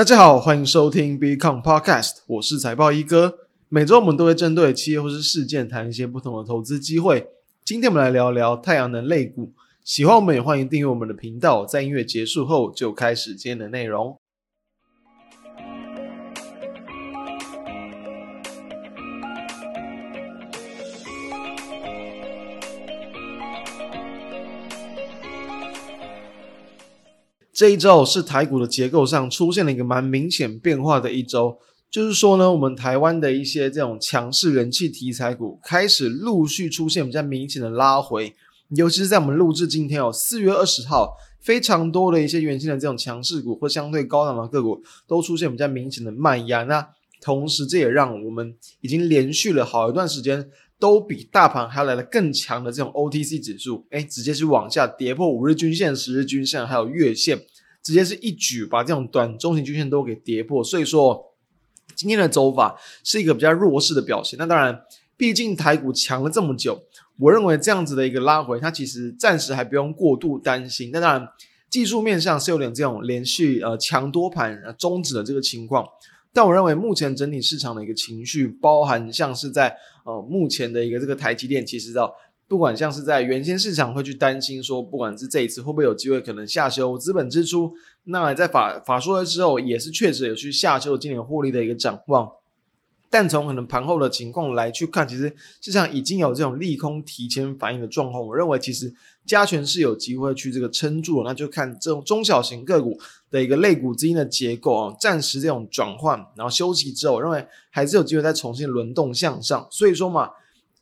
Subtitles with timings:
[0.00, 3.40] 大家好，欢迎收听 Becon Podcast，我是财报一哥。
[3.68, 7.28] 每周我们都会针对企业或是事件谈一些不同的投资机会。
[7.66, 9.52] 今天我们来聊聊太阳能类股。
[9.84, 11.66] 喜欢我们也欢迎订阅我们的频道。
[11.66, 14.16] 在音乐结束后就开始今天的内容。
[27.60, 31.58] 这一周是台股的结构上出现了一个蛮明显变化的一周，
[31.90, 38.34] 就是说呢，我们台湾的一些这种强势人气题材股开始陆续出现比较明显的拉回，
[38.70, 46.88] 尤其是在我们录制今天哦，四月二十号，非常多的一些原先的这种强势股或相对高档的个股都出现比较明显的卖压，那
[47.20, 50.50] 同时这也让我们已经连续了好一段时间。
[50.80, 57.38] 都比大盘还要来得更强的这种 OTC 指数，哎，直接是往下跌破五日均线、十日均线，还有月线，
[57.82, 60.64] 直接是一举把这种短中型均线都给跌破。
[60.64, 61.34] 所以说，
[61.94, 64.38] 今天的走法是一个比较弱势的表现。
[64.38, 64.80] 那当然，
[65.18, 66.82] 毕竟台股强了这么久，
[67.18, 70.88] 我认为这样子的一个拉回，它其实暂时还不用过度担心。
[70.94, 71.28] 那当然，
[71.68, 75.86] 技术面上是有点这种连续呃强多盘终止的这个情况。
[76.32, 82.14] 但我认为，目前整体市场的一个情绪，包含像是在呃目前的一个这个台积电，其实到
[82.46, 87.72] 不管像是在原先市场会去担心说，不管是这一次会不会有机会可能下修资本支出，
[88.04, 92.30] 那在法法说了之后，也是确实有去下修今年获利的一个展望。
[93.12, 98.24] 但从可能盘后的情况来去看，其实市场已经有这种利空提前反应的状况。
[98.24, 98.94] 我认为其实
[99.30, 102.98] 加权是有机会去这个撑住，那就看这种中小型个股
[103.30, 109.68] 的一个类股资金的结构啊，暂时这种转换，然后休息之后，我认为还是有机会再重新轮动向上。
[109.70, 110.30] 所以说嘛，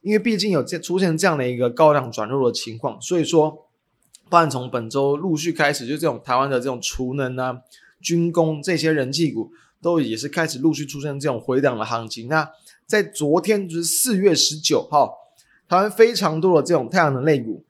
[0.01, 3.67] 因为毕竟有这出现这样的一个高量转入的情况，所以说，
[4.31, 7.59] 不然从本周陆续开始，就这种台湾的这种储能啊、
[8.01, 9.51] 军工这些人气股。
[9.81, 12.27] 都也是开始陆续出现这种回档的行情。
[12.27, 12.51] 那
[12.85, 15.15] 在昨天就是四月十九号，
[15.69, 17.63] 台湾非常多的这种太阳能类股，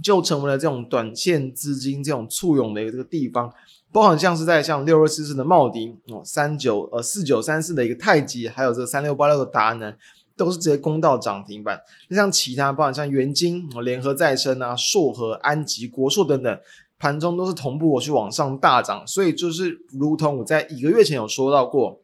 [0.00, 3.52] 就成为了这种短线资金这种簇拥的一个这个地方。
[3.90, 9.94] 包含像是在像六二四四的茂迪哦，三九呃四九三四的一个太极，还有这三六八六的达能，
[10.36, 11.80] 都是直接攻到涨停板。
[12.08, 16.58] 那像其他，包含像元晶、联合再生啊、硕和、安吉、国硕等等。
[16.98, 22.00] 盘中都是同步我去往上大涨，所以就是如同我在一个月前有说到过，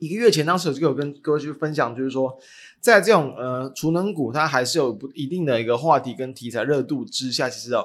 [0.00, 2.36] 一个月前当时就有跟各位去分享，就是说
[2.80, 7.84] 在这种呃储能股它还是有不一定的一个话题跟题材热度之下，其实哦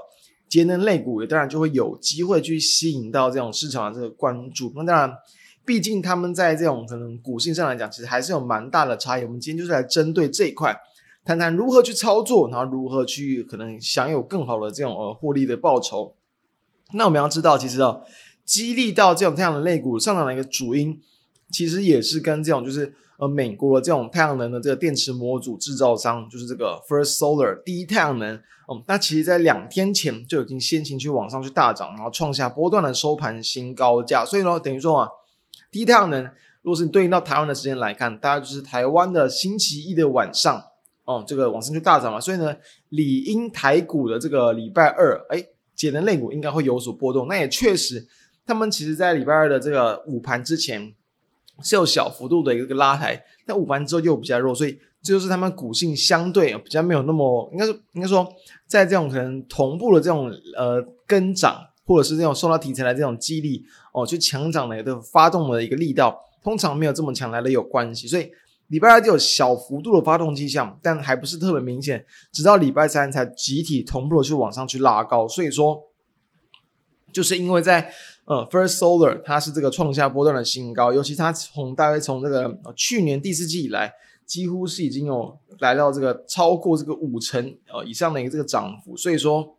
[0.50, 4.72] 节能类股也当然就会有机会去吸引到这种市场的这个关注。
[4.76, 5.12] 那当然，
[5.66, 9.24] 毕竟他们在这种可能股性上来讲，其实还是有蛮大的差异。
[9.24, 10.76] 我们今天就是来针对这一块。
[11.26, 16.16] 谈谈如何去操作，然后如何去可能享有更好的这种呃获利的报酬。
[16.94, 18.04] 那我们要知道，其实哦，
[18.46, 21.02] 激励到这种这样的类股上涨的一个主因，
[21.52, 34.26] 其实也是跟这种就是呃美国的这种太阳能的这个电池模组制造商，就是这个 First Solar 第一太阳能，嗯，那其实在两天前就已经先行去往上去大涨，然后创下波段的收盘新高价。
[34.26, 35.10] 所以呢，等于说啊，
[35.72, 36.24] 第一太阳能，
[36.62, 40.64] 如果是对应到台湾的时间来看，大概就是台湾的星期一的晚上，
[41.06, 42.20] 哦、这个往上去大涨嘛。
[42.20, 42.56] 所以呢，
[42.90, 45.46] 理应台股的这个礼拜二，哎。
[45.76, 48.08] 节能类股应该会有所波动，那也确实，
[48.46, 50.96] 他们其实在礼拜二的这个午盘之前
[51.62, 58.28] 是有小幅度的一个拉抬，但午盘之后又比较弱，所以这就是他们股性相对比较没有那么，应该是应该说，
[58.68, 68.30] 在这种可能同步的这种呃跟涨，或者是这种受到题材的这种激励哦，去强涨的一个发动的一个力道，通常没有这么强来的有关系，所以。
[68.70, 75.28] 礼拜二就有小幅度的发动迹象，但还不是特别明显，直到礼拜三才集体同步的去往上去拉高。
[75.28, 75.80] 所以说，
[77.14, 77.94] 就是因为在
[78.26, 83.94] 呃，First Solar 它是这个创下波段的新高，尤其它从大概从这个、去年第四季以来，
[84.26, 88.98] 几乎是已经有来到这个超过这个五成呃以上的一个这个涨幅。
[88.98, 89.56] 所以说，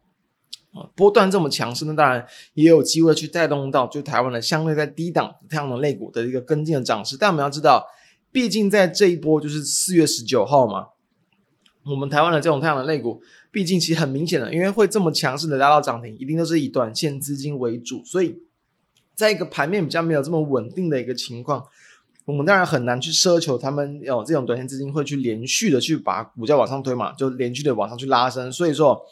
[0.94, 7.16] 波段这么强势，那当然也有机会去带动到就台湾的相对在低档太阳能类股的一个跟进的涨势。
[7.16, 7.86] 但我们要知道。
[8.32, 10.88] 毕竟在这一波就是四月十九号嘛，
[11.86, 18.38] 我们台湾的这种太阳能类股，毕竟其实很明显的，因为会这么强势的拉到涨停，一定都是以短线资金为主，所以
[19.16, 21.66] 在一个盘面比较没有这么稳定的一个情况，
[22.26, 29.04] 我们当然很难去奢求他们有这种短线资金会去连续的去把股价往上推嘛，就连续的往上去拉升，所以说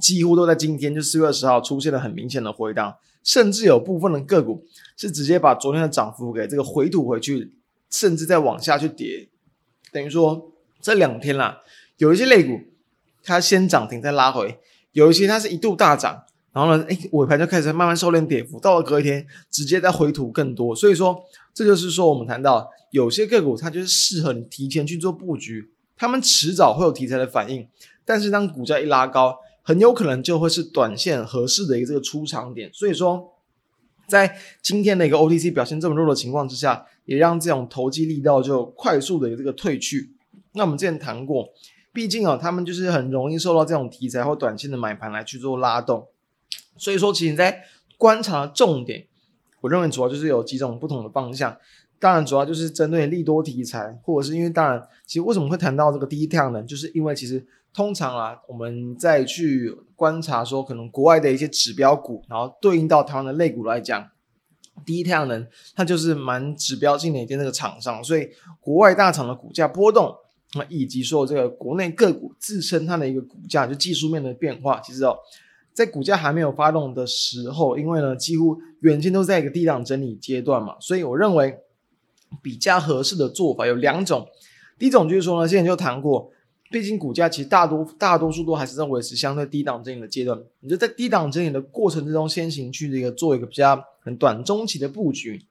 [0.00, 4.66] 几乎都在今天就四月二十号出现了很明显的回档，甚至有部分的个股
[4.98, 7.54] 是直接把昨天的涨幅给这个回吐回去。
[7.94, 9.28] 甚至再往下去跌，
[9.92, 10.50] 等于说
[10.80, 11.60] 这两天啦，
[11.98, 12.58] 有一些类股
[13.22, 14.58] 它先涨停再拉回，
[14.92, 20.76] 有一些它是一度大涨，然后呢，哎，尾盘就开始慢慢收敛跌幅，到了隔一天直接再回吐更多。
[20.76, 27.66] 所以说，这就是说我们谈到有些个股它就是适合你提前去做布局，他们迟早会有题材的反应，
[28.04, 32.70] 但是当股价一拉高，很有可能就会是短线合适的一个这个出场点。
[32.72, 33.32] 所以说，
[34.06, 40.12] 在今天的一个 OTC 表现这么弱的情况之下，也让这种投机力道就快速的这个退去。
[40.52, 41.48] 那我们之前谈过，
[41.94, 46.08] 毕竟啊，他们就是很容易受到这种题材或短线的买盘来去做拉动。
[46.82, 47.62] 所以说，其实你在
[47.96, 49.06] 观察重点，
[49.60, 51.56] 我认为主要就是有几种不同的方向。
[52.00, 64.10] 当然，主要就是针对利多题材，或者是因为当然，其实为什么会谈到这个第一太阳能，就是因为其实通常啊，我们在去观察说，可能国外的一些指标股，然后对应到台湾的类股来讲，
[64.84, 65.46] 第一太阳能
[65.76, 70.12] 它就是蛮指标性的一件这个厂商，所以国外大厂的股价波动，
[70.54, 75.16] 那以及说这个国内个股自身它的一个股价就技术面的变化，其实哦。
[75.74, 81.58] 在股价还没有发动的时候，因为呢，几乎远近都在一个低档整理阶段嘛，所以我认为
[82.42, 84.26] 比较合适的做法有两种。
[84.78, 86.30] 第一种就是说呢，之前就谈过，
[86.70, 95.46] 毕竟股价其实大多大多数都还是在维持相对低档整理的阶段，你就在低档整理的过程之中，先行去这个做一个比较很短中期的布局，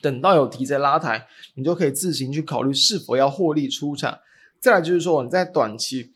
[0.00, 4.18] 等到有题材拉抬，你就可以自行去考虑是否要获利出场。
[4.60, 6.12] 再来就是说你在短期。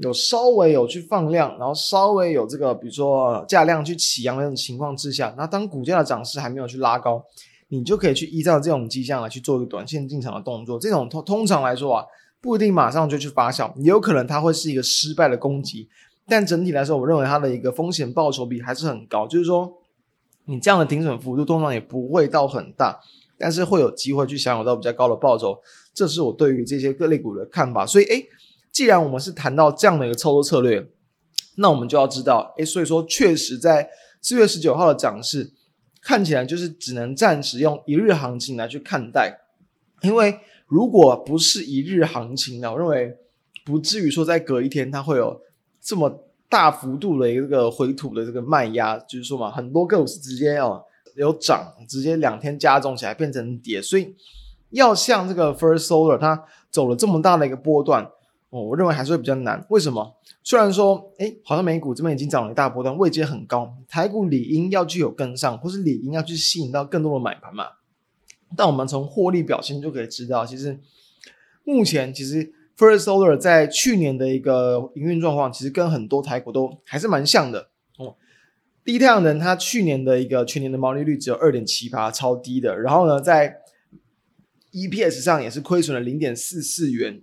[0.00, 7.20] 有稍微有去放量，然后稍微有这个，比如说价量去起扬的那种情况之下，那当股价的涨势还没有去拉高，
[7.68, 10.78] 你就可以去依照这种迹象来去做一个短线进场的动作。
[10.78, 12.04] 这种通通常来说啊，
[12.40, 15.88] 不一定马上就去发酵，也有可能它会是一个失败的攻击。
[16.28, 19.68] 但整体来说，我认为它的一个风险报酬比还是很高，就是说
[20.44, 23.00] 你这样的停损幅度通常也不会到很大，
[23.36, 25.58] 但是会有机会去享有到比较高的报酬。
[25.92, 27.84] 这是我对于这些各类股的看法。
[27.84, 28.24] 所以，诶。
[28.72, 30.86] 既然我们是谈到这样的一个操作策略，
[31.56, 33.90] 那我们就要知道，诶，所以说确实在
[34.22, 35.52] 四月十九号的涨势
[36.00, 39.36] 看起来就是只能暂时用一日行情来去看待，
[40.02, 43.16] 因为如果不是一日行情呢，我认为
[43.64, 45.40] 不至于说在隔一天它会有
[45.80, 50.84] 这么大幅度的一个回吐的这个卖压，就是说嘛，很多个股是直接哦
[51.16, 54.14] 有涨，直接两天加重起来变成跌，所以
[54.70, 58.08] 要像这个 First Solar 它走了这么大的一个波段。
[58.50, 59.66] 哦，我认为还是会比较难。
[59.68, 60.16] 为什么？
[60.42, 67.66] 虽然说，诶，好像美股这边已经涨了一大波段，位阶很高，台股理应要具有跟上，或是理应要去吸引到更多的买盘嘛。
[68.56, 70.80] 但我们从获利表现就可以知道，其实
[71.62, 77.68] 目前其实 First Solar 在去年的一个营运状况，其实跟很多台股都还是蛮像的。
[77.98, 78.16] 哦，
[78.82, 82.80] 第一太阳能它去年的一个全年的毛利率只有二点七八，超低的。
[82.80, 83.58] 然后呢，在
[84.72, 87.22] EPS 上也是亏损了零点四四元。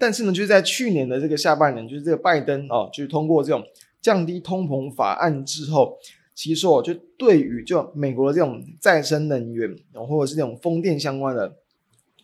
[0.00, 3.62] 但是呢，就是在去年的这个下半年，就是这个拜登哦，就是通过这种
[4.00, 5.98] 降低通膨法案之后，
[6.34, 11.54] 其实哦就对于就美国的这种再生能源，或者是这种风电相关的，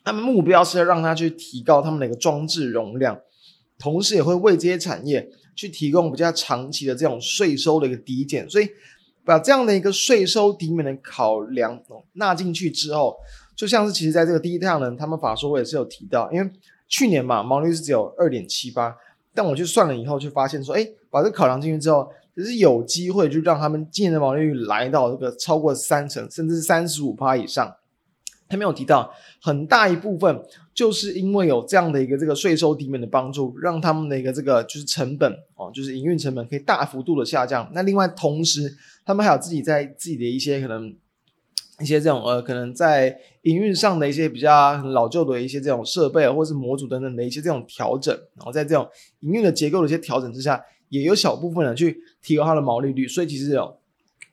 [0.03, 3.21] 他们目标是要让它去提高他们的一个装置容量，
[3.79, 8.67] 同时也会为这些产业去提供比较长期的这种税收的一个抵减，所以
[9.23, 13.15] 把这样的一个税收抵免的考量哦纳进去之后，
[13.55, 16.51] 就像是其实在这个第一太阳能，他们法说我也是有提到，因为。
[16.89, 18.97] 去年嘛，毛利率是只有二点七八，
[19.35, 27.77] 但我去算了以后，就发现说，哎，把这个考量进去之后，只是有机会就让他们今年的毛利率来到这个超过三成，甚至是三十五趴以上。
[28.49, 29.13] 他没有提到
[29.43, 30.41] 很大一部分，
[30.73, 37.69] 就是因为有这样的一个这个税收抵免的帮助，让他们的一个这个就是成本哦，就是营运成本可以大幅度的下降。
[37.75, 40.95] 那另外同时，他们还有自己在自己的一些可能。
[41.81, 48.89] 一些这种呃，可能在营运上的一些比较老旧的一些这种设备或是模组等等的一些这种调整，然后在这种
[49.21, 53.07] 营运的结构的一些调整之下，也有小部分人去提高它的毛利率。
[53.07, 53.77] 所以其实有，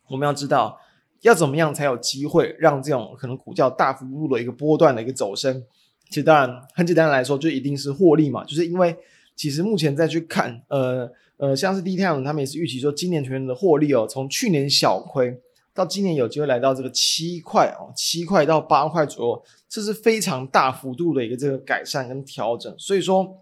[0.09, 0.79] 我们要知道
[1.21, 5.61] 要怎么样才有机会让这种可能股价大幅度的一个波段的一个走升。
[6.07, 8.45] 其实当然很简单来说，就一定是获利嘛。
[8.45, 8.95] 就是因为
[9.35, 15.37] 其实目前再去看，呃呃，像是第一太阳能他们也是预期说今年全年的获利哦，从去年小亏。
[15.73, 22.73] 到今年有机会来到这个七块哦，七块到八块左右，这是非常大幅度的一个这个改善跟调整。
[22.77, 23.41] 所以说，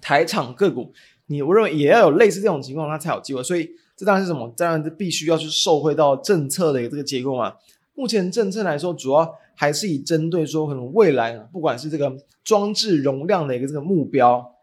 [0.00, 0.92] 台厂个股，
[1.26, 3.42] 你我认为也要有类似这种情况，它才有机会。
[3.42, 4.52] 所以这当然是什么？
[4.56, 7.54] 当然是必须要去受惠到政策的一个这个结构嘛。
[7.94, 14.54] 目前政策来说，主要还是以针对说可能未来，不管是这个装置容量的一个这个目标，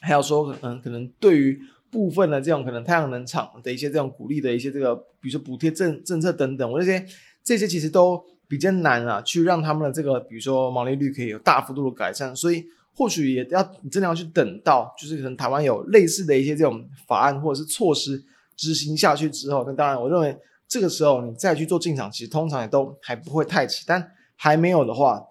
[0.00, 1.60] 还有说嗯，可能对于。
[1.92, 7.06] 部分的这种可能太阳能厂的一些这种鼓励的一些这个，比如说补贴政政策等等，我这些
[7.44, 18.24] 这些其实都比较难啊，去让他们的这个比如说毛利率可以有大幅度的改善，所以或许也要你真的要去等到，就是可能台湾有类似的一些这种法案或者是措施
[18.56, 20.34] 执行下去之后，那当然我认为
[20.66, 23.84] 这个时候你再去做进场，其实通常也都还不会太迟。
[23.86, 25.22] 但还没有的话，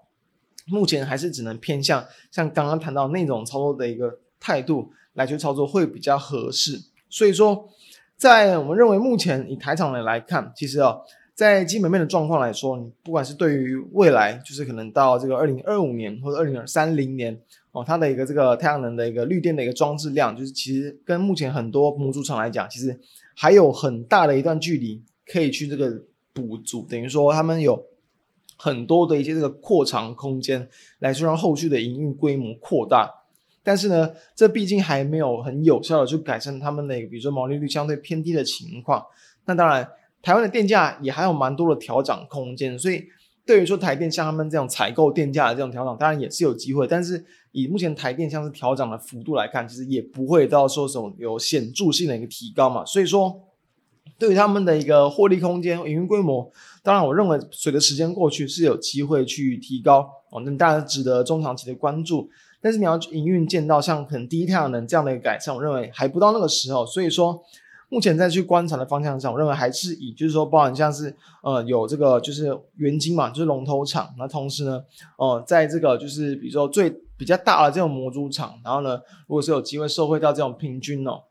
[0.68, 6.82] 目前还是只能偏向像刚刚谈到那种操作的一个态度来去操作会比较合适。
[7.10, 7.70] 所以说，
[8.16, 10.98] 在我们认为目前以台厂的来看，其实啊。
[11.34, 17.36] 在基本面的状况来说，你不管是对于未来，就是可能到这个二零二五年或者二零三零年
[17.72, 23.00] 哦，它的一个这个太阳能的一个绿电的一个装置量，就是其实跟目前很多模组厂来讲，其实
[23.34, 27.88] 还有很大的一段距离可以去这个补足，等于说他们有
[28.56, 33.10] 很多的一些这个扩长空间，来去让后续的营运规模扩大。
[33.64, 39.06] 但是呢，这毕竟还没有很有效的去改善他们的，比如说毛利率相对偏低的情况。
[39.46, 39.88] 那当然。
[40.24, 43.04] 台湾的电价也还有蛮多的调整空间，所以
[43.44, 46.86] 对于说台电像他们这种采购电价的这种调整，当然也是有机会。
[46.86, 52.86] 但是以目前台电像是调整的幅度来看，其实也不会到说什么有显著性的一个提高嘛。
[52.86, 53.48] 所以说，
[54.20, 56.52] 对于他们的一个获利空间、营运规模，
[56.84, 62.30] 当然我认为随着时间过去是有机会去提高哦，那当然值得中长期的关注。
[62.62, 66.86] 但是你要营运见到像可能第一太阳能这样的一个改善，我认为还不到那个时候。
[66.86, 67.44] 所以说。
[67.94, 71.14] 目前在去观察的方向上，我认为还是以就是说，包含像是
[71.44, 74.16] 呃有这个就是元晶嘛，就是龙头厂。
[74.18, 74.82] 那同时呢，
[75.18, 78.96] 呃，在这个就是比如说最比较大的这种模组厂，然后呢，
[79.28, 81.24] 如果是有机会受惠到这种平均哦，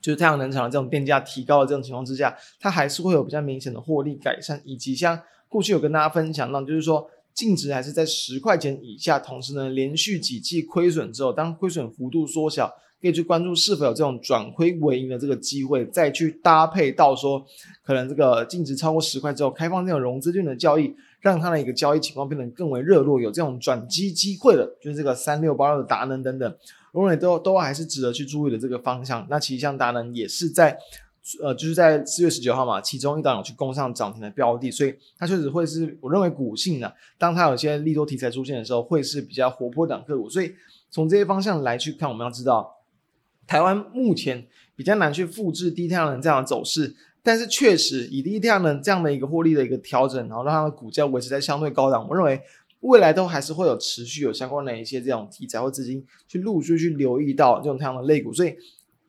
[0.00, 5.20] 就是太阳能厂的这种电价提高的这种情况之下，它还是会有比较明显的获利改善，以及像
[5.50, 12.72] 过去有跟大家分享到，就是说净值还是在十块钱以下，同时呢，连续几季亏损之后，当亏损幅度缩小。
[13.02, 17.44] 可以去关注是否有这种转亏为盈的这个机会，再去搭配到说，
[17.82, 26.56] 可能这个净值超过十块之后，开放这种融资券的交易，让它的一个交易情况变得更为热络，有这种转机机会的，就是这个三六八六的达能等等，
[26.92, 29.26] 我认为都都还是值得去注意的这个方向。
[29.28, 30.78] 那其实像达能也是在，
[31.42, 40.28] 呃，就是在四月十九号嘛，其中一档有去攻上涨停的标的，所以它确实会是我认为股性呢，当它有些利多题材出现的时候，会是比较活泼的个股。
[40.28, 40.54] 所以
[40.90, 42.72] 从这些方向来去看，我们要知道。
[43.46, 52.40] 台湾目前比较难去复制低太阳能这样的走势，但是确实以低太阳能这样的一个获利的一个调整，然后让它的股价维持在相对高档，我认为
[52.80, 58.56] 未来都还是会有持续有相关的一些这种题材或资金去陆续去留意到这种太阳能类股，所以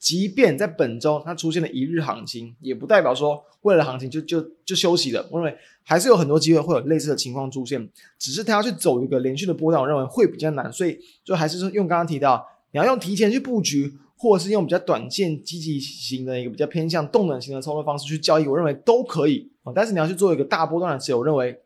[0.06, 5.28] 即便在本周它出现了一日行情，也不代表说未来的行情就就就休息了。
[5.32, 13.98] 我认为还是有很多机会会有类似的情况出现，只是它要去走一个连续的波段，我认为会比较难，所以就还是说用刚刚提到，你要用提前去布局。
[14.18, 19.52] 或者是用比较短线、积极型的一个比较偏向动能型的操作方式去交易，我认为都可以。
[19.76, 21.60] 但是你要去做一个大波段的持有，我认为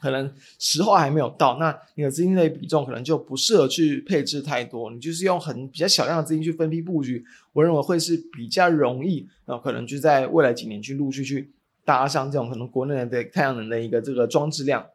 [0.00, 1.58] 可能时候还没有到。
[1.58, 9.58] 那你的资金的比重可能就不适合去配置太多，你就是用很比较小量的资金去分批布局，我认为会是比较容易啊。
[9.58, 11.52] 可能就在未来几年去陆续去
[11.84, 14.86] 搭上这种可能国内的太阳能的一个这个装置量。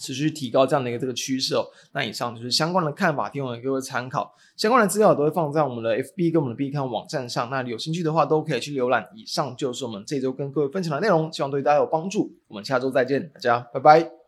[0.00, 4.34] 持续提高这样的一个这个趋势哦，那以上就是相关的看法，提供给各位参考。
[4.56, 9.06] 相关的资料都会放在我们的 FB 跟我们的 B 站网站上，那有兴趣的话都可以去浏览。
[9.14, 12.34] 以上就是我们这周跟各位分享的内容，希望对大家有帮助。
[12.48, 14.21] 我们下周再见，大家拜拜。